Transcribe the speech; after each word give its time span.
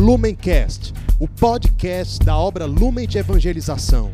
Lumencast, 0.00 0.94
o 1.20 1.28
podcast 1.28 2.24
da 2.24 2.34
obra 2.34 2.64
Lumen 2.64 3.06
de 3.06 3.18
Evangelização. 3.18 4.10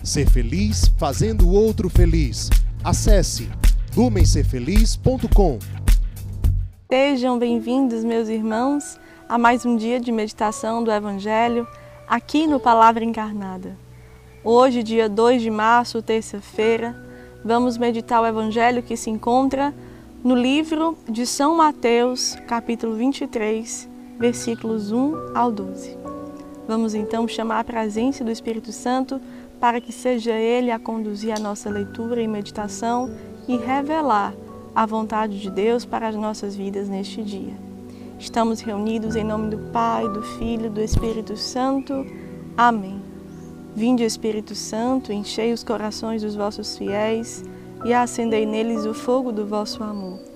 Ser 0.00 0.30
feliz 0.30 0.86
fazendo 0.96 1.48
o 1.48 1.52
outro 1.52 1.90
feliz. 1.90 2.48
Acesse 2.84 3.50
lumencerfeliz.com. 3.96 5.58
Sejam 6.88 7.40
bem-vindos, 7.40 8.04
meus 8.04 8.28
irmãos, 8.28 9.00
a 9.28 9.36
mais 9.36 9.66
um 9.66 9.76
dia 9.76 9.98
de 9.98 10.12
meditação 10.12 10.84
do 10.84 10.92
Evangelho 10.92 11.66
aqui 12.06 12.46
no 12.46 12.60
Palavra 12.60 13.02
Encarnada. 13.02 13.76
Hoje, 14.44 14.80
dia 14.80 15.08
2 15.08 15.42
de 15.42 15.50
março, 15.50 16.00
terça-feira, 16.00 16.94
vamos 17.44 17.76
meditar 17.76 18.22
o 18.22 18.26
Evangelho 18.26 18.80
que 18.80 18.96
se 18.96 19.10
encontra 19.10 19.74
no 20.22 20.36
livro 20.36 20.96
de 21.10 21.26
São 21.26 21.56
Mateus, 21.56 22.36
capítulo 22.46 22.94
23, 22.94 23.95
versículos 24.18 24.92
1 24.92 25.36
ao 25.36 25.50
12. 25.52 25.96
Vamos 26.66 26.94
então 26.94 27.28
chamar 27.28 27.60
a 27.60 27.64
presença 27.64 28.24
do 28.24 28.30
Espírito 28.30 28.72
Santo 28.72 29.20
para 29.60 29.80
que 29.80 29.92
seja 29.92 30.32
Ele 30.32 30.70
a 30.70 30.78
conduzir 30.78 31.34
a 31.34 31.38
nossa 31.38 31.70
leitura 31.70 32.20
e 32.20 32.28
meditação 32.28 33.10
e 33.46 33.56
revelar 33.56 34.34
a 34.74 34.84
vontade 34.84 35.40
de 35.40 35.50
Deus 35.50 35.84
para 35.84 36.08
as 36.08 36.14
nossas 36.14 36.54
vidas 36.54 36.88
neste 36.88 37.22
dia. 37.22 37.54
Estamos 38.18 38.60
reunidos 38.60 39.14
em 39.14 39.24
nome 39.24 39.50
do 39.50 39.58
Pai, 39.72 40.08
do 40.08 40.22
Filho 40.22 40.70
do 40.70 40.80
Espírito 40.80 41.36
Santo. 41.36 42.04
Amém. 42.56 43.00
Vinde, 43.74 44.04
Espírito 44.04 44.54
Santo, 44.54 45.12
enchei 45.12 45.52
os 45.52 45.62
corações 45.62 46.22
dos 46.22 46.34
vossos 46.34 46.76
fiéis 46.78 47.44
e 47.84 47.92
acendei 47.92 48.46
neles 48.46 48.86
o 48.86 48.94
fogo 48.94 49.30
do 49.30 49.46
vosso 49.46 49.82
amor. 49.82 50.35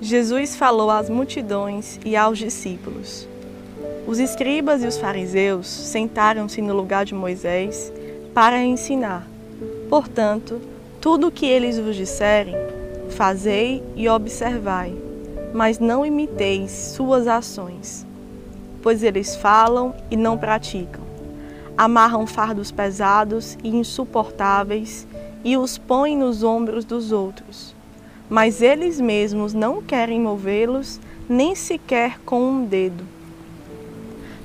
Jesus 0.00 0.54
falou 0.54 0.90
às 0.90 1.08
multidões 1.08 1.98
e 2.04 2.16
aos 2.16 2.36
discípulos. 2.36 3.26
Os 4.06 4.18
escribas 4.18 4.84
e 4.84 4.86
os 4.86 4.98
fariseus 4.98 5.66
sentaram-se 5.66 6.60
no 6.60 6.74
lugar 6.74 7.06
de 7.06 7.14
Moisés 7.14 7.90
para 8.34 8.62
ensinar. 8.62 9.26
Portanto, 9.88 10.60
tudo 11.00 11.28
o 11.28 11.30
que 11.32 11.46
eles 11.46 11.78
vos 11.78 11.96
disserem, 11.96 12.54
fazei 13.08 13.82
e 13.96 14.06
observai, 14.06 14.94
mas 15.54 15.78
não 15.78 16.04
imiteis 16.04 16.70
suas 16.94 17.26
ações, 17.26 18.06
pois 18.82 19.02
eles 19.02 19.34
falam 19.34 19.94
e 20.10 20.16
não 20.16 20.36
praticam. 20.36 21.04
Amarram 21.76 22.26
fardos 22.26 22.70
pesados 22.70 23.56
e 23.64 23.74
insuportáveis 23.74 25.06
e 25.42 25.56
os 25.56 25.78
põem 25.78 26.18
nos 26.18 26.42
ombros 26.42 26.84
dos 26.84 27.12
outros 27.12 27.75
mas 28.28 28.60
eles 28.60 29.00
mesmos 29.00 29.54
não 29.54 29.80
querem 29.80 30.20
movê-los 30.20 31.00
nem 31.28 31.54
sequer 31.54 32.20
com 32.20 32.40
um 32.42 32.64
dedo. 32.64 33.04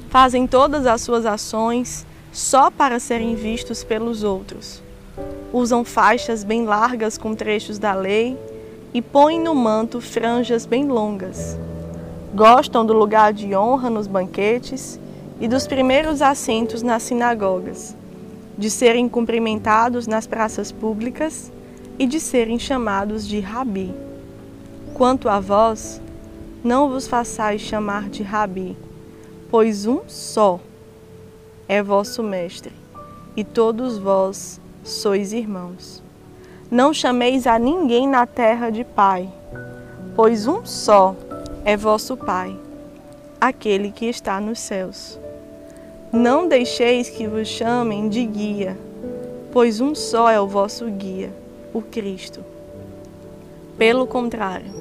Fazem 0.09 0.45
todas 0.45 0.85
as 0.85 1.01
suas 1.01 1.25
ações 1.25 2.05
só 2.31 2.69
para 2.69 2.99
serem 2.99 3.35
vistos 3.35 3.83
pelos 3.83 4.23
outros. 4.23 4.81
Usam 5.53 5.83
faixas 5.83 6.43
bem 6.43 6.65
largas 6.65 7.17
com 7.17 7.35
trechos 7.35 7.77
da 7.77 7.93
lei 7.93 8.37
e 8.93 9.01
põem 9.01 9.39
no 9.39 9.55
manto 9.55 10.01
franjas 10.01 10.65
bem 10.65 10.87
longas. 10.87 11.57
Gostam 12.33 12.85
do 12.85 12.93
lugar 12.93 13.33
de 13.33 13.55
honra 13.55 13.89
nos 13.89 14.07
banquetes 14.07 14.99
e 15.39 15.47
dos 15.47 15.67
primeiros 15.67 16.21
assentos 16.21 16.81
nas 16.81 17.03
sinagogas, 17.03 17.95
de 18.57 18.69
serem 18.69 19.09
cumprimentados 19.09 20.07
nas 20.07 20.27
praças 20.27 20.71
públicas 20.71 21.51
e 22.01 22.07
de 22.07 22.19
serem 22.19 22.57
chamados 22.57 23.27
de 23.27 23.39
Rabi. 23.39 23.93
Quanto 24.95 25.29
a 25.29 25.39
vós, 25.39 26.01
não 26.63 26.89
vos 26.89 27.07
façais 27.07 27.61
chamar 27.61 28.09
de 28.09 28.23
Rabi, 28.23 28.75
pois 29.51 29.85
um 29.85 29.99
só 30.07 30.59
é 31.67 31.83
vosso 31.83 32.23
Mestre, 32.23 32.71
e 33.37 33.43
todos 33.43 33.99
vós 33.99 34.59
sois 34.83 35.31
irmãos. 35.31 36.01
Não 36.71 36.91
chameis 36.91 37.45
a 37.45 37.59
ninguém 37.59 38.07
na 38.07 38.25
terra 38.25 38.71
de 38.71 38.83
Pai, 38.83 39.31
pois 40.15 40.47
um 40.47 40.65
só 40.65 41.15
é 41.63 41.77
vosso 41.77 42.17
Pai, 42.17 42.57
aquele 43.39 43.91
que 43.91 44.07
está 44.07 44.41
nos 44.41 44.59
céus. 44.59 45.19
Não 46.11 46.47
deixeis 46.47 47.11
que 47.11 47.27
vos 47.27 47.47
chamem 47.47 48.09
de 48.09 48.25
guia, 48.25 48.75
pois 49.51 49.79
um 49.79 49.93
só 49.93 50.31
é 50.31 50.41
o 50.41 50.47
vosso 50.47 50.89
guia, 50.89 51.31
o 51.73 51.81
Cristo. 51.81 52.43
Pelo 53.77 54.05
contrário, 54.05 54.71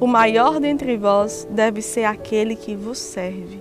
o 0.00 0.06
maior 0.06 0.60
dentre 0.60 0.96
vós 0.96 1.46
deve 1.50 1.82
ser 1.82 2.04
aquele 2.04 2.54
que 2.54 2.74
vos 2.74 2.98
serve. 2.98 3.60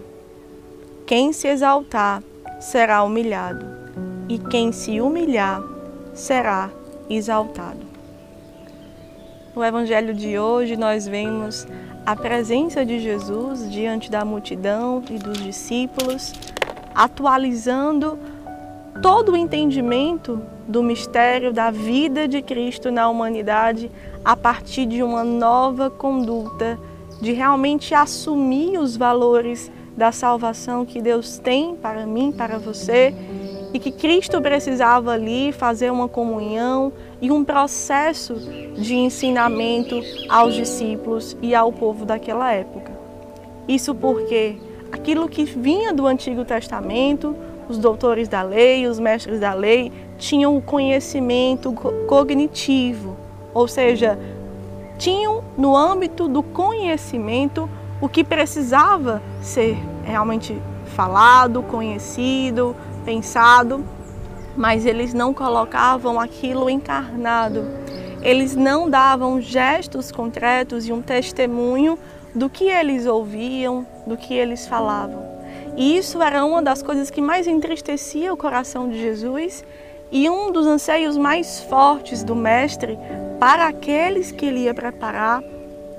Quem 1.06 1.32
se 1.32 1.48
exaltar 1.48 2.22
será 2.60 3.04
humilhado, 3.04 3.66
e 4.28 4.38
quem 4.38 4.72
se 4.72 5.00
humilhar 5.00 5.64
será 6.14 6.70
exaltado. 7.10 7.80
No 9.56 9.64
Evangelho 9.64 10.14
de 10.14 10.38
hoje, 10.38 10.76
nós 10.78 11.08
vemos 11.08 11.66
a 12.06 12.16
presença 12.16 12.86
de 12.86 13.00
Jesus 13.00 13.72
diante 13.72 14.12
da 14.12 14.24
multidão 14.24 15.04
e 15.10 15.18
dos 15.18 15.40
discípulos, 15.40 16.34
atualizando 16.94 18.20
todo 19.02 19.34
o 19.34 19.38
entendimento 19.38 20.42
do 20.68 20.84
mistério 20.84 21.54
da 21.54 21.72
vida 21.72 22.28
de 22.28 22.42
Cristo 22.42 22.92
na 22.92 23.10
humanidade 23.10 23.92
a 24.24 24.36
partir 24.36 24.86
de 24.86 25.02
uma 25.02 25.24
nova 25.24 25.90
conduta, 25.90 26.78
de 27.22 27.32
realmente 27.32 27.94
assumir 27.96 28.78
os 28.78 28.98
valores 28.98 29.72
da 29.96 30.12
salvação 30.12 30.86
que 30.86 31.02
Deus 31.02 31.40
tem 31.40 31.76
para 31.76 32.06
mim, 32.06 32.32
para 32.32 32.58
você, 32.60 33.14
e 33.74 33.80
que 33.80 33.92
Cristo 33.92 34.42
precisava 34.42 35.12
ali 35.12 35.52
fazer 35.52 35.92
uma 35.92 36.08
comunhão 36.08 36.92
e 37.22 37.32
um 37.32 37.44
processo 37.44 38.36
de 38.76 38.96
ensinamento 38.96 40.02
aos 40.30 40.54
discípulos 40.54 41.36
e 41.42 41.54
ao 41.54 41.72
povo 41.72 42.06
daquela 42.06 42.52
época. 42.52 42.92
Isso 43.68 43.94
porque 43.94 44.56
aquilo 44.92 45.28
que 45.28 45.44
vinha 45.44 45.94
do 45.94 46.08
Antigo 46.08 46.46
Testamento, 46.46 47.36
os 47.70 47.78
doutores 47.78 48.28
da 48.28 48.42
lei, 48.42 48.88
os 48.88 49.00
mestres 49.00 49.40
da 49.40 49.54
lei, 49.54 49.92
tinham 50.18 50.56
o 50.56 50.62
conhecimento 50.62 51.74
cognitivo, 52.08 53.18
ou 53.54 53.68
seja, 53.68 54.18
tinham 54.98 55.44
no 55.58 55.76
âmbito 55.76 56.28
do 56.28 56.42
conhecimento 56.42 57.70
o 58.02 58.08
que 58.08 58.24
precisava 58.24 59.22
ser 59.42 59.78
realmente 60.04 60.60
falado, 60.96 61.62
conhecido, 61.64 62.76
pensado, 63.06 63.84
mas 64.56 64.86
eles 64.86 65.14
não 65.14 65.34
colocavam 65.34 66.20
aquilo 66.20 66.70
encarnado. 66.70 67.66
Eles 68.22 68.56
não 68.56 68.90
davam 68.90 69.40
gestos 69.40 70.12
concretos 70.12 70.88
e 70.88 70.92
um 70.92 71.02
testemunho 71.02 71.98
do 72.34 72.50
que 72.50 72.66
eles 72.66 73.06
ouviam, 73.06 73.86
do 74.06 74.18
que 74.18 74.34
eles 74.34 74.68
falavam. 74.68 75.37
E 75.78 75.96
isso 75.96 76.22
era 76.22 76.44
uma 76.44 76.62
das 76.62 76.82
coisas 76.82 77.12
que 77.12 77.22
mais 77.22 77.46
entristecia 77.46 78.34
o 78.34 78.38
coração 78.38 78.90
de 78.90 79.00
Jesus 79.00 79.64
e 80.12 80.28
um 80.28 80.52
dos 80.52 80.66
anseios 80.66 81.16
mais 81.16 81.62
fortes 81.62 82.24
do 82.24 82.36
Mestre 82.36 82.98
para 83.40 83.68
aqueles 83.68 84.32
que 84.32 84.48
ele 84.48 84.62
ia 84.62 84.74
preparar 84.74 85.44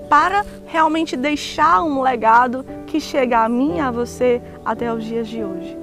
para 0.08 0.44
realmente 0.66 1.16
deixar 1.16 1.82
um 1.84 2.02
legado 2.02 2.64
que 2.86 2.98
chega 2.98 3.44
a 3.44 3.48
mim 3.48 3.76
e 3.76 3.80
a 3.80 3.90
você 3.90 4.42
até 4.64 4.92
os 4.92 5.04
dias 5.04 5.28
de 5.28 5.44
hoje. 5.44 5.76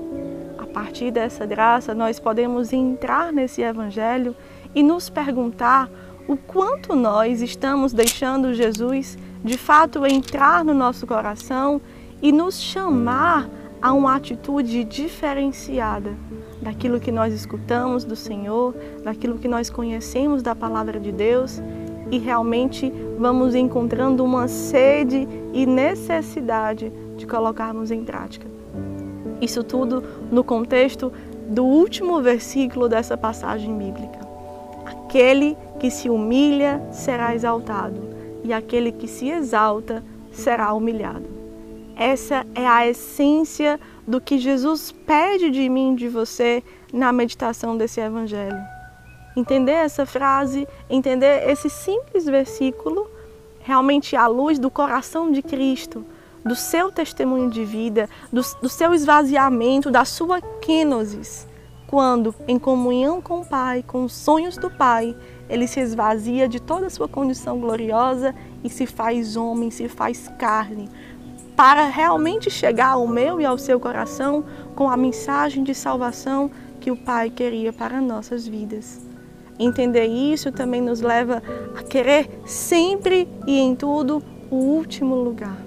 A 0.58 0.66
partir 0.66 1.12
dessa 1.12 1.46
graça, 1.46 1.94
nós 1.94 2.20
podemos 2.20 2.74
entrar 2.74 3.32
nesse 3.32 3.62
Evangelho 3.62 4.36
e 4.74 4.84
nos 4.84 5.10
perguntar 5.10 5.90
o 6.28 6.36
quanto 6.36 6.96
nós 6.96 7.42
estamos 7.42 7.94
deixando 7.94 8.54
Jesus 8.54 9.18
de 9.44 9.58
fato 9.58 10.06
entrar 10.06 10.66
no 10.66 10.74
nosso 10.74 11.06
coração 11.08 11.80
e 12.22 12.32
nos 12.32 12.60
chamar 12.60 13.48
a 13.82 13.94
uma 13.94 14.16
atitude 14.16 14.84
diferenciada 14.84 16.14
daquilo 16.62 17.00
que 17.00 17.12
nós 17.12 17.34
escutamos 17.34 18.04
do 18.04 18.16
Senhor, 18.16 18.74
daquilo 19.04 19.38
que 19.38 19.48
nós 19.48 19.70
conhecemos 19.70 20.42
da 20.42 20.56
palavra 20.56 21.00
de 21.00 21.12
Deus 21.12 21.62
e 22.12 22.18
realmente 22.18 22.92
vamos 23.18 23.56
encontrando 23.56 24.24
uma 24.24 24.48
sede 24.48 25.28
e 25.54 25.66
necessidade 25.66 26.92
de 27.18 27.26
colocarmos 27.26 27.92
em 27.92 28.04
prática. 28.04 28.48
Isso 29.42 29.64
tudo 29.64 30.04
no 30.32 30.44
contexto 30.44 31.12
do 31.50 31.66
último 31.66 32.22
versículo 32.22 32.88
dessa 32.88 33.18
passagem 33.18 33.78
bíblica. 33.78 34.20
Aquele 34.86 35.58
que 35.80 35.92
se 35.92 36.10
humilha 36.10 36.82
será 36.92 37.36
exaltado, 37.36 38.02
e 38.44 38.54
aquele 38.54 38.92
que 38.92 39.08
se 39.08 39.30
exalta 39.30 40.04
será 40.32 40.74
humilhado. 40.74 41.35
Essa 41.96 42.46
é 42.54 42.68
a 42.68 42.86
essência 42.86 43.80
do 44.06 44.20
que 44.20 44.38
Jesus 44.38 44.92
pede 44.92 45.50
de 45.50 45.70
mim 45.70 45.96
de 45.96 46.10
você 46.10 46.62
na 46.92 47.12
meditação 47.14 47.78
desse 47.78 48.02
evangelho. 48.02 48.58
Entender 49.36 49.72
essa 49.72 50.06
frase, 50.06 50.68
entender 50.90 51.50
esse 51.50 51.70
simples 51.70 52.26
versículo, 52.26 53.10
realmente 53.60 54.16
à 54.16 54.28
luz 54.28 54.60
do 54.60 54.70
coração 54.70 55.32
de 55.32 55.42
Cristo, 55.42 56.06
do 56.44 56.56
seu 56.56 56.92
testemunho 56.92 57.50
de 57.50 57.66
vida, 57.66 58.10
do, 58.32 58.42
do 58.62 58.70
seu 58.70 58.94
esvaziamento, 58.94 59.90
da 59.90 60.06
sua 60.06 60.40
kenosis, 60.42 61.48
quando, 61.88 62.36
em 62.48 62.60
comunhão 62.60 63.22
com 63.22 63.42
o 63.42 63.46
Pai, 63.46 63.84
com 63.84 64.04
os 64.04 64.14
sonhos 64.14 64.58
do 64.58 64.70
Pai, 64.70 65.16
ele 65.50 65.68
se 65.68 65.80
esvazia 65.80 66.48
de 66.48 66.60
toda 66.60 66.88
a 66.88 66.90
sua 66.90 67.08
condição 67.08 67.60
gloriosa 67.60 68.36
e 68.64 68.70
se 68.70 68.86
faz 68.86 69.36
homem, 69.36 69.72
se 69.72 69.88
faz 69.88 70.32
carne, 70.38 70.90
para 71.56 71.88
realmente 71.88 72.50
chegar 72.50 72.90
ao 72.90 73.08
meu 73.08 73.40
e 73.40 73.46
ao 73.46 73.58
seu 73.58 73.80
coração 73.80 74.44
com 74.76 74.90
a 74.90 74.98
mensagem 74.98 75.64
de 75.64 75.74
salvação 75.74 76.52
que 76.82 76.92
o 76.92 76.98
Pai 76.98 77.30
queria 77.30 77.72
para 77.72 78.02
nossas 78.02 78.48
vidas. 78.48 79.02
Entender 79.58 80.06
isso 80.06 80.52
também 80.52 80.82
nos 80.82 81.00
leva 81.00 81.42
a 81.78 81.82
querer 81.82 82.30
sempre 82.46 83.28
e 83.48 83.58
em 83.58 83.74
tudo 83.74 84.22
o 84.52 84.56
último 84.56 85.16
lugar. 85.16 85.58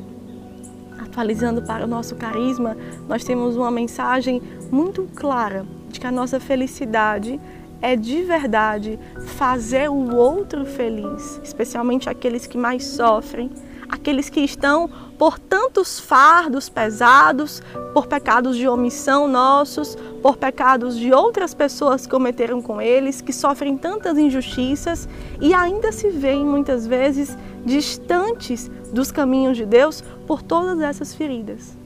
Atualizando 0.98 1.62
para 1.62 1.84
o 1.84 1.88
nosso 1.88 2.14
carisma, 2.16 2.76
nós 3.08 3.24
temos 3.24 3.56
uma 3.56 3.70
mensagem 3.70 4.42
muito 4.70 5.08
clara 5.14 5.64
de 5.88 5.98
que 5.98 6.06
a 6.06 6.12
nossa 6.12 6.38
felicidade 6.38 7.40
é 7.80 7.96
de 7.96 8.22
verdade 8.24 8.98
fazer 9.36 9.88
o 9.88 10.14
outro 10.14 10.66
feliz, 10.66 11.40
especialmente 11.42 12.10
aqueles 12.10 12.46
que 12.46 12.58
mais 12.58 12.84
sofrem, 12.84 13.50
aqueles 13.88 14.28
que 14.28 14.40
estão 14.40 14.90
por 15.18 15.38
tantos 15.38 15.98
fardos 15.98 16.68
pesados, 16.68 17.60
por 17.92 18.06
pecados 18.06 18.56
de 18.56 18.68
omissão 18.68 19.26
nossos, 19.26 19.96
por 20.22 20.36
pecados 20.36 20.96
de 20.96 21.12
outras 21.12 21.52
pessoas 21.52 22.06
que 22.06 22.10
cometeram 22.10 22.62
com 22.62 22.80
eles, 22.80 23.20
que 23.20 23.32
sofrem 23.32 23.76
tantas 23.76 24.16
injustiças 24.16 25.08
e 25.40 25.52
ainda 25.52 25.90
se 25.90 26.08
veem 26.08 26.46
muitas 26.46 26.86
vezes 26.86 27.36
distantes 27.64 28.70
dos 28.92 29.10
caminhos 29.10 29.56
de 29.56 29.66
Deus 29.66 30.02
por 30.26 30.40
todas 30.40 30.80
essas 30.80 31.12
feridas. 31.14 31.76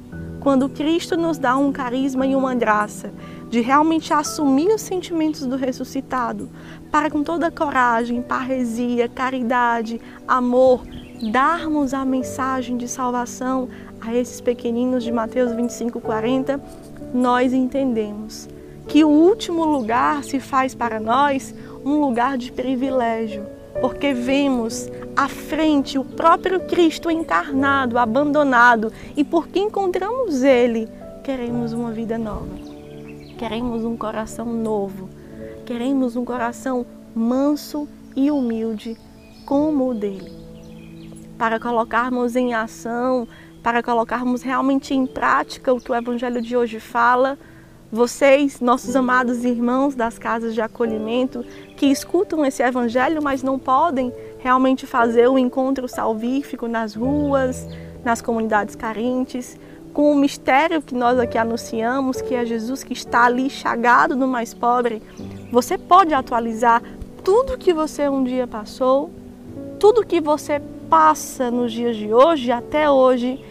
Quando 0.41 0.69
Cristo 0.69 1.17
nos 1.17 1.39
dá 1.39 1.57
um 1.57 1.73
carisma 1.73 2.27
e 2.27 2.35
uma 2.35 2.55
graça 2.55 3.13
de 3.49 3.61
realmente 3.61 4.13
assumir 4.13 4.69
os 4.75 4.81
sentimentos 4.81 5.47
do 5.47 5.57
ressuscitado, 5.57 6.51
para 6.91 7.09
com 7.09 7.23
toda 7.23 7.51
coragem, 7.51 8.21
parresia, 8.21 9.09
caridade, 9.09 10.01
amor, 10.27 10.83
darmos 11.31 11.95
a 11.95 12.05
mensagem 12.05 12.77
de 12.77 12.89
salvação 12.89 13.69
a 14.01 14.15
esses 14.15 14.41
pequeninos 14.41 15.05
de 15.05 15.13
Mateus 15.13 15.53
25, 15.53 16.01
40, 16.01 16.61
nós 17.15 17.53
entendemos 17.53 18.49
que 18.89 19.05
o 19.05 19.09
último 19.09 19.65
lugar 19.65 20.25
se 20.25 20.41
faz 20.41 20.75
para 20.75 20.99
nós 20.99 21.55
um 21.85 22.01
lugar 22.01 22.37
de 22.37 22.51
privilégio, 22.51 23.47
porque 23.81 24.13
vemos 24.13 24.91
à 25.17 25.29
frente 25.29 25.97
o 25.97 26.05
próprio 26.05 26.61
Cristo 26.67 27.11
encarnado, 27.11 27.99
abandonado, 27.99 28.93
e 29.17 29.23
porque 29.23 29.61
encontramos 29.61 30.43
Ele, 30.43 30.89
queremos 31.23 31.73
uma 31.73 31.93
vida 31.93 32.19
nova. 32.19 32.49
Queremos 33.39 33.85
um 33.85 33.97
coração 33.97 34.47
novo. 34.47 35.09
Queremos 35.65 36.17
um 36.17 36.25
coração 36.25 36.85
manso 37.15 37.89
e 38.17 38.31
humilde 38.31 38.97
como 39.47 39.91
o 39.91 39.95
dele. 39.95 40.42
Para 41.43 41.59
colocarmos 41.59 42.37
em 42.37 42.55
ação, 42.55 43.27
para 43.65 43.83
colocarmos 43.83 44.43
realmente 44.43 44.95
em 44.95 45.05
prática 45.05 45.75
o 45.75 45.81
que 45.81 45.91
o 45.91 45.95
Evangelho 45.97 46.41
de 46.41 46.57
hoje 46.57 46.79
fala, 46.79 47.37
vocês, 47.91 48.61
nossos 48.61 48.95
amados 48.95 49.45
irmãos 49.45 49.97
das 49.97 50.21
casas 50.21 50.55
de 50.55 50.61
acolhimento, 50.61 51.45
que 51.77 51.87
escutam 51.87 52.47
esse 52.47 52.63
Evangelho, 52.63 53.21
mas 53.21 53.43
não 53.43 53.59
podem 53.59 54.13
realmente 54.39 54.87
fazer 54.87 55.27
o 55.27 55.37
encontro 55.37 55.89
salvífico 55.89 56.69
nas 56.69 56.95
ruas, 56.95 57.67
nas 58.05 58.23
comunidades 58.23 58.77
carentes, 58.77 59.59
com 59.93 60.13
o 60.13 60.17
mistério 60.17 60.81
que 60.81 60.95
nós 60.95 61.19
aqui 61.19 61.37
anunciamos, 61.37 62.21
que 62.23 62.37
é 62.37 62.47
Jesus 62.47 62.85
que 62.85 62.93
está 62.93 63.25
ali 63.25 63.51
chagado 63.51 64.15
no 64.15 64.29
mais 64.29 64.55
pobre, 64.55 65.03
você 65.51 65.77
pode 65.77 66.15
atualizar 66.15 66.81
tudo 67.25 67.59
que 67.59 67.75
você 67.75 68.09
um 68.09 68.23
dia 68.23 68.47
passou, 68.47 69.11
tudo 69.81 70.07
que 70.07 70.21
você 70.21 70.63
passa 70.93 71.51
nos 71.51 71.73
dias 71.73 71.97
de 71.97 72.13
hoje, 72.13 72.53
até 72.53 72.91
hoje, 72.91 73.43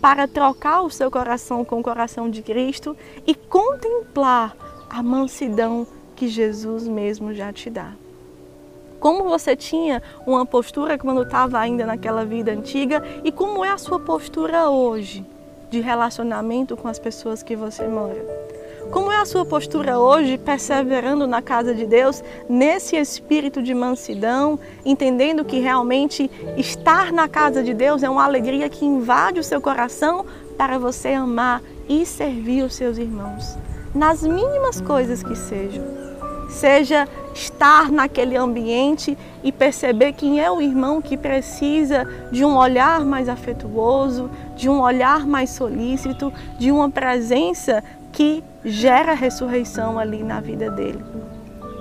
para 0.00 0.26
trocar 0.26 0.82
o 0.82 0.90
seu 0.90 1.08
coração 1.08 1.64
com 1.64 1.78
o 1.78 1.82
coração 1.84 2.28
de 2.28 2.42
Cristo 2.42 2.96
e 3.24 3.32
contemplar 3.32 4.56
a 4.90 5.00
mansidão 5.00 5.86
que 6.16 6.26
Jesus 6.26 6.88
mesmo 6.88 7.32
já 7.32 7.52
te 7.52 7.70
dá. 7.70 7.92
Como 8.98 9.22
você 9.22 9.54
tinha 9.54 10.02
uma 10.26 10.44
postura 10.44 10.98
quando 10.98 11.22
estava 11.22 11.60
ainda 11.60 11.86
naquela 11.86 12.24
vida 12.24 12.50
antiga 12.50 13.00
e 13.22 13.30
como 13.30 13.64
é 13.64 13.68
a 13.68 13.78
sua 13.78 14.00
postura 14.00 14.68
hoje? 14.68 15.24
de 15.70 15.80
relacionamento 15.80 16.76
com 16.76 16.88
as 16.88 16.98
pessoas 16.98 17.44
que 17.44 17.54
você 17.54 17.86
mora. 17.86 18.20
Como 18.90 19.12
é 19.12 19.18
a 19.18 19.24
sua 19.24 19.46
postura 19.46 20.00
hoje, 20.00 20.36
perseverando 20.36 21.24
na 21.24 21.40
casa 21.40 21.72
de 21.72 21.86
Deus, 21.86 22.24
nesse 22.48 22.96
espírito 22.96 23.62
de 23.62 23.72
mansidão, 23.72 24.58
entendendo 24.84 25.44
que 25.44 25.60
realmente 25.60 26.28
estar 26.56 27.12
na 27.12 27.28
casa 27.28 27.62
de 27.62 27.72
Deus 27.72 28.02
é 28.02 28.10
uma 28.10 28.24
alegria 28.24 28.68
que 28.68 28.84
invade 28.84 29.38
o 29.38 29.44
seu 29.44 29.60
coração 29.60 30.26
para 30.58 30.76
você 30.76 31.10
amar 31.10 31.62
e 31.88 32.04
servir 32.04 32.64
os 32.64 32.74
seus 32.74 32.98
irmãos, 32.98 33.56
nas 33.94 34.22
mínimas 34.22 34.80
coisas 34.80 35.22
que 35.22 35.36
sejam. 35.36 35.84
Seja 36.48 37.08
estar 37.32 37.92
naquele 37.92 38.36
ambiente 38.36 39.16
e 39.44 39.52
perceber 39.52 40.14
quem 40.14 40.40
é 40.40 40.50
o 40.50 40.60
irmão 40.60 41.00
que 41.00 41.16
precisa 41.16 42.04
de 42.32 42.44
um 42.44 42.56
olhar 42.56 43.04
mais 43.04 43.28
afetuoso, 43.28 44.28
de 44.56 44.68
um 44.68 44.80
olhar 44.80 45.24
mais 45.24 45.50
solícito, 45.50 46.32
de 46.58 46.72
uma 46.72 46.90
presença 46.90 47.84
que 48.12 48.42
gera 48.64 49.14
ressurreição 49.14 49.98
ali 49.98 50.22
na 50.22 50.40
vida 50.40 50.70
dele. 50.70 51.02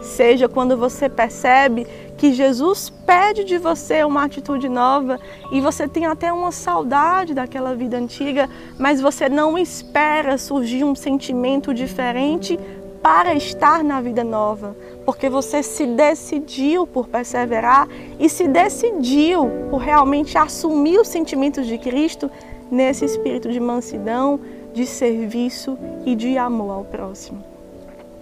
Seja 0.01 0.47
quando 0.47 0.77
você 0.77 1.09
percebe 1.09 1.85
que 2.17 2.33
Jesus 2.33 2.89
pede 2.89 3.43
de 3.43 3.57
você 3.57 4.03
uma 4.03 4.25
atitude 4.25 4.69
nova 4.69 5.19
e 5.51 5.59
você 5.59 5.87
tem 5.87 6.05
até 6.05 6.31
uma 6.31 6.51
saudade 6.51 7.33
daquela 7.33 7.75
vida 7.75 7.97
antiga, 7.97 8.49
mas 8.77 9.01
você 9.01 9.27
não 9.27 9.57
espera 9.57 10.37
surgir 10.37 10.83
um 10.83 10.95
sentimento 10.95 11.73
diferente 11.73 12.57
para 13.01 13.33
estar 13.33 13.83
na 13.83 14.01
vida 14.01 14.23
nova, 14.23 14.75
porque 15.05 15.29
você 15.29 15.63
se 15.63 15.85
decidiu 15.85 16.85
por 16.85 17.07
perseverar 17.07 17.87
e 18.19 18.29
se 18.29 18.47
decidiu 18.47 19.49
por 19.69 19.77
realmente 19.77 20.37
assumir 20.37 20.99
os 20.99 21.07
sentimentos 21.07 21.65
de 21.65 21.77
Cristo 21.77 22.29
nesse 22.69 23.05
espírito 23.05 23.51
de 23.51 23.59
mansidão, 23.59 24.39
de 24.73 24.85
serviço 24.85 25.77
e 26.05 26.15
de 26.15 26.37
amor 26.37 26.71
ao 26.71 26.85
próximo. 26.85 27.43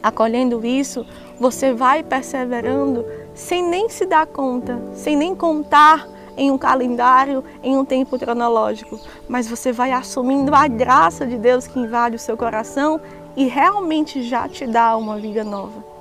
Acolhendo 0.01 0.65
isso, 0.65 1.05
você 1.39 1.73
vai 1.73 2.03
perseverando 2.03 3.05
sem 3.33 3.67
nem 3.67 3.89
se 3.89 4.05
dar 4.05 4.25
conta, 4.25 4.79
sem 4.93 5.15
nem 5.15 5.35
contar 5.35 6.07
em 6.37 6.51
um 6.51 6.57
calendário, 6.57 7.43
em 7.63 7.75
um 7.75 7.83
tempo 7.83 8.17
cronológico, 8.17 8.99
mas 9.27 9.47
você 9.47 9.71
vai 9.71 9.91
assumindo 9.91 10.53
a 10.53 10.67
graça 10.67 11.25
de 11.25 11.37
Deus 11.37 11.67
que 11.67 11.79
invade 11.79 12.15
o 12.15 12.19
seu 12.19 12.37
coração 12.37 13.01
e 13.35 13.47
realmente 13.47 14.21
já 14.21 14.47
te 14.47 14.65
dá 14.65 14.95
uma 14.95 15.17
vida 15.17 15.43
nova. 15.43 15.96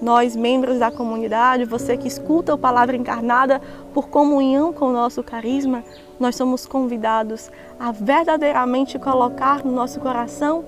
Nós, 0.00 0.34
membros 0.34 0.78
da 0.78 0.90
comunidade, 0.90 1.64
você 1.64 1.96
que 1.96 2.08
escuta 2.08 2.54
a 2.54 2.58
palavra 2.58 2.96
encarnada 2.96 3.60
por 3.92 4.08
comunhão 4.08 4.72
com 4.72 4.86
o 4.86 4.92
nosso 4.92 5.22
carisma, 5.22 5.84
nós 6.18 6.36
somos 6.36 6.66
convidados 6.66 7.50
a 7.78 7.92
verdadeiramente 7.92 8.98
colocar 8.98 9.64
no 9.64 9.72
nosso 9.72 10.00
coração 10.00 10.64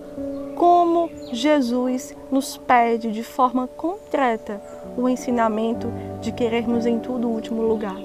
como 0.54 1.10
Jesus 1.32 2.14
nos 2.30 2.56
pede 2.56 3.10
de 3.10 3.22
forma 3.22 3.66
concreta 3.66 4.60
o 4.96 5.08
ensinamento 5.08 5.88
de 6.20 6.30
querermos 6.30 6.86
em 6.86 6.98
tudo 6.98 7.26
o 7.26 7.32
último 7.32 7.62
lugar. 7.62 7.96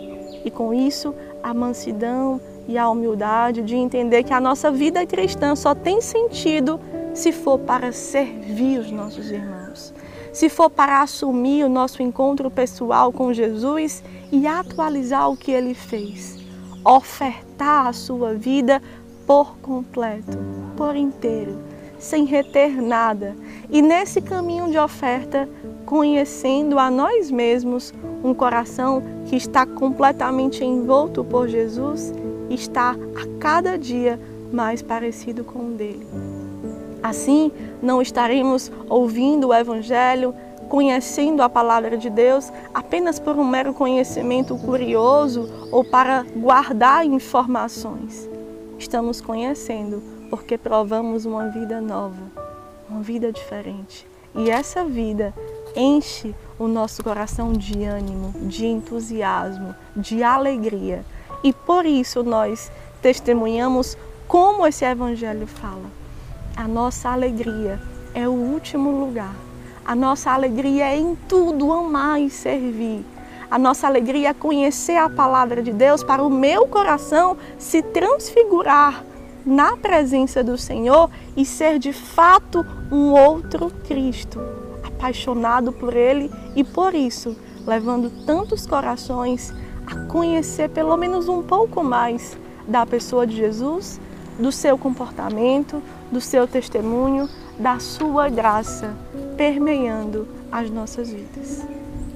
E 0.44 0.50
com 0.50 0.74
isso, 0.74 1.14
a 1.44 1.54
mansidão 1.54 2.40
e 2.68 2.78
a 2.78 2.90
humildade 2.90 3.62
de 3.62 3.76
entender 3.76 4.24
que 4.24 4.34
a 4.34 4.42
nossa 4.42 4.72
vida 4.72 5.06
cristã 5.06 5.56
só 5.56 5.76
tem 5.76 6.02
sentido 6.02 6.80
se 7.18 7.32
for 7.32 7.58
para 7.58 7.92
servir 7.92 8.80
os 8.80 8.92
nossos 8.92 9.32
irmãos, 9.32 9.92
se 10.32 10.50
for 10.50 10.70
para 10.70 11.02
assumir 11.02 11.66
o 11.66 11.70
nosso 11.70 12.04
encontro 12.04 12.50
pessoal 12.52 13.12
com 13.12 13.34
Jesus 13.34 14.04
e 14.32 14.46
atualizar 14.46 15.28
o 15.28 15.36
que 15.36 15.52
ele 15.52 15.74
fez, 15.74 16.38
ofertar 16.86 17.88
a 17.88 17.94
sua 17.94 18.36
vida 18.36 18.80
por 19.26 19.58
completo, 19.58 20.38
por 20.78 20.96
inteiro, 20.96 21.58
sem 21.98 22.24
reter 22.24 22.80
nada. 22.80 23.36
E 23.68 23.82
nesse 23.82 24.22
caminho 24.22 24.70
de 24.70 24.78
oferta, 24.78 25.50
conhecendo 25.88 26.78
a 26.78 26.92
nós 26.92 27.32
mesmos, 27.32 27.92
um 28.24 28.32
coração 28.32 29.02
que 29.26 29.36
está 29.36 29.66
completamente 29.66 30.64
envolto 30.64 31.24
por 31.24 31.48
Jesus, 31.48 32.14
está 32.48 32.92
a 32.92 33.40
cada 33.40 33.76
dia 33.76 34.20
mais 34.54 34.84
parecido 34.84 35.44
com 35.44 35.72
o 35.72 35.74
dele. 35.74 36.06
Assim, 37.08 37.54
não 37.82 38.02
estaremos 38.02 38.70
ouvindo 38.90 39.48
o 39.48 39.54
Evangelho, 39.54 40.36
conhecendo 40.68 41.42
a 41.42 41.48
palavra 41.48 41.98
de 41.98 42.10
Deus 42.10 42.52
apenas 42.74 43.18
por 43.18 43.38
um 43.38 43.46
mero 43.46 43.74
conhecimento 43.74 44.58
curioso 44.58 45.50
ou 45.72 45.86
para 45.86 46.26
guardar 46.36 47.06
informações. 47.06 48.30
Estamos 48.78 49.22
conhecendo 49.22 50.04
porque 50.30 50.58
provamos 50.58 51.24
uma 51.24 51.48
vida 51.48 51.80
nova, 51.80 52.30
uma 52.90 53.02
vida 53.02 53.32
diferente. 53.32 54.06
E 54.36 54.50
essa 54.50 54.84
vida 54.84 55.34
enche 55.78 56.36
o 56.60 56.68
nosso 56.68 57.02
coração 57.02 57.54
de 57.54 57.86
ânimo, 57.86 58.34
de 58.50 58.66
entusiasmo, 58.66 59.74
de 59.96 60.24
alegria. 60.24 61.06
E 61.42 61.54
por 61.54 61.86
isso 61.86 62.22
nós 62.22 62.70
testemunhamos 63.02 63.98
como 64.28 64.68
esse 64.68 64.84
evangelho 64.84 65.48
fala. 65.48 66.07
A 66.58 66.68
nossa 66.68 67.10
alegria 67.10 67.80
é 68.16 68.28
o 68.28 68.32
último 68.32 68.90
lugar. 68.90 69.36
A 69.86 69.96
nossa 69.96 70.32
alegria 70.32 70.86
é 70.86 70.98
em 70.98 71.16
tudo 71.30 71.72
amar 71.72 72.20
e 72.20 72.32
servir. 72.32 73.06
A 73.50 73.60
nossa 73.60 73.86
alegria 73.86 74.30
é 74.30 74.34
conhecer 74.34 74.98
a 74.98 75.08
palavra 75.08 75.62
de 75.62 75.72
Deus 75.72 76.04
para 76.04 76.24
o 76.24 76.32
meu 76.32 76.66
coração 76.66 77.38
se 77.60 77.84
transfigurar 77.84 79.04
na 79.46 79.78
presença 79.78 80.44
do 80.44 80.58
Senhor 80.58 81.12
e 81.38 81.46
ser 81.46 81.78
de 81.78 81.94
fato 81.94 82.66
um 82.92 83.12
outro 83.12 83.72
Cristo, 83.88 84.42
apaixonado 84.84 85.72
por 85.72 85.96
Ele 85.96 86.32
e 86.56 86.64
por 86.64 86.96
isso 86.96 87.38
levando 87.68 88.10
tantos 88.26 88.66
corações 88.66 89.54
a 89.86 90.08
conhecer 90.08 90.72
pelo 90.72 90.98
menos 90.98 91.30
um 91.30 91.44
pouco 91.44 91.84
mais 91.84 92.36
da 92.68 92.84
pessoa 92.84 93.28
de 93.28 93.36
Jesus, 93.36 94.02
do 94.40 94.52
seu 94.52 94.76
comportamento, 94.76 95.82
do 96.12 96.22
seu 96.22 96.48
testemunho, 96.48 97.30
da 97.58 97.80
sua 97.80 98.30
graça 98.30 98.94
permeando 99.36 100.28
as 100.52 100.70
nossas 100.70 101.10
vidas. 101.10 101.66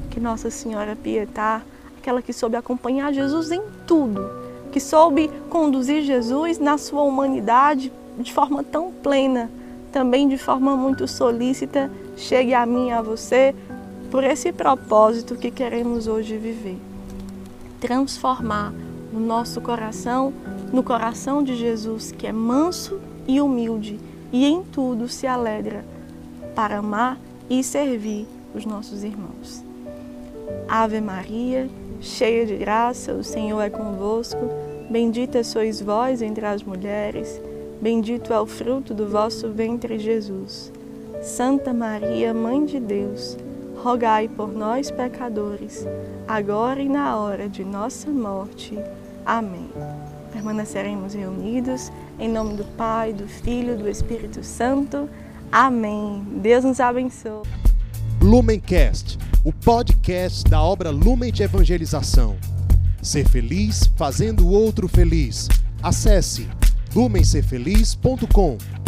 Que 0.10 0.20
Nossa 0.20 0.50
Senhora 0.50 0.96
Pietá, 0.96 1.62
aquela 1.98 2.22
que 2.22 2.34
soube 2.34 2.56
acompanhar 2.56 3.14
Jesus 3.14 3.52
em 3.52 3.62
tudo, 3.86 4.30
que 4.72 4.80
soube 4.80 5.30
conduzir 5.50 6.04
Jesus 6.04 6.58
na 6.60 6.78
sua 6.78 7.04
humanidade 7.04 7.92
de 8.18 8.34
forma 8.34 8.64
tão 8.64 8.92
plena, 8.92 9.50
também 9.92 10.28
de 10.28 10.38
forma 10.38 10.76
muito 10.76 11.08
solícita, 11.08 11.92
chegue 12.16 12.54
a 12.54 12.66
mim 12.66 12.90
e 12.90 12.92
a 12.92 13.02
você 13.02 13.56
por 14.10 14.24
esse 14.24 14.52
propósito 14.52 15.36
que 15.36 15.52
queremos 15.52 16.08
hoje 16.08 16.38
viver. 16.38 16.78
Transformar 17.80 18.74
o 19.14 19.20
nosso 19.20 19.62
coração 19.62 20.34
no 20.72 20.84
coração 20.84 21.44
de 21.44 21.56
Jesus, 21.56 22.12
que 22.12 22.26
é 22.26 22.32
manso 22.32 23.00
e 23.28 23.42
humilde 23.42 24.00
e 24.32 24.46
em 24.46 24.64
tudo 24.64 25.08
se 25.08 25.28
alegra 25.28 25.84
para 26.56 26.78
amar 26.78 27.20
e 27.50 27.64
servir 27.64 28.26
os 28.56 28.66
nossos 28.66 29.04
irmãos. 29.04 29.64
Ave 30.68 31.02
Maria, 31.02 31.70
cheia 32.00 32.46
de 32.46 32.56
graça, 32.56 33.14
o 33.14 33.24
Senhor 33.24 33.62
é 33.62 33.70
convosco. 33.70 34.40
Bendita 34.90 35.44
sois 35.44 35.82
vós 35.82 36.22
entre 36.22 36.46
as 36.46 36.64
mulheres, 36.64 37.42
bendito 37.82 38.34
é 38.34 38.40
o 38.40 38.46
fruto 38.46 38.94
do 38.94 39.08
vosso 39.08 39.50
ventre, 39.50 39.98
Jesus. 39.98 40.72
Santa 41.22 41.74
Maria, 41.74 42.34
Mãe 42.34 42.66
de 42.66 42.80
Deus, 42.80 43.38
rogai 43.82 44.28
por 44.28 44.52
nós, 44.52 44.92
pecadores, 44.92 45.86
agora 46.28 46.82
e 46.82 46.90
na 46.90 47.18
hora 47.18 47.48
de 47.48 47.64
nossa 47.64 48.10
morte. 48.10 48.78
Amém. 49.26 49.70
Permaneceremos 50.32 51.14
reunidos 51.14 51.92
em 52.20 52.30
nome 52.30 52.56
do 52.56 52.64
Pai, 52.76 53.14
do 53.14 53.28
Filho 53.28 53.78
do 53.78 53.90
Espírito 53.90 54.44
Santo. 54.44 55.10
Amém. 55.52 56.24
Deus 56.42 56.64
nos 56.64 56.80
abençoe. 56.80 57.44
Lumencast 58.22 59.18
o 59.44 59.52
podcast 59.52 60.44
da 60.44 60.62
obra 60.62 60.92
Lumen 60.92 61.32
de 61.32 61.42
Evangelização. 61.44 62.38
Ser 63.02 63.28
feliz 63.28 63.90
fazendo 63.98 64.46
o 64.46 64.52
outro 64.52 64.88
feliz. 64.88 65.48
Acesse 65.82 66.48
lumencerfeliz.com. 66.94 68.81